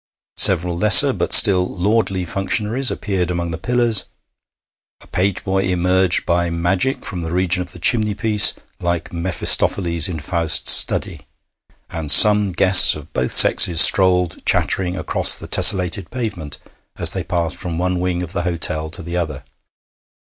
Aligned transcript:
Several 0.37 0.75
lesser 0.75 1.13
but 1.13 1.31
still 1.31 1.77
lordly 1.77 2.25
functionaries 2.25 2.89
appeared 2.89 3.29
among 3.29 3.51
the 3.51 3.57
pillars; 3.59 4.05
a 4.99 5.05
page 5.05 5.43
boy 5.43 5.61
emerged 5.65 6.25
by 6.25 6.49
magic 6.49 7.05
from 7.05 7.21
the 7.21 7.31
region 7.31 7.61
of 7.61 7.71
the 7.71 7.77
chimney 7.77 8.15
piece 8.15 8.55
like 8.79 9.13
Mephistopheles 9.13 10.09
in 10.09 10.19
Faust's 10.19 10.71
study; 10.71 11.27
and 11.91 12.09
some 12.11 12.51
guests 12.51 12.95
of 12.95 13.13
both 13.13 13.31
sexes 13.31 13.79
strolled 13.79 14.43
chattering 14.43 14.97
across 14.97 15.35
the 15.35 15.47
tessellated 15.47 16.09
pavement 16.09 16.57
as 16.97 17.13
they 17.13 17.23
passed 17.23 17.57
from 17.57 17.77
one 17.77 17.99
wing 17.99 18.23
of 18.23 18.33
the 18.33 18.41
hotel 18.41 18.89
to 18.89 19.03
the 19.03 19.15
other. 19.15 19.43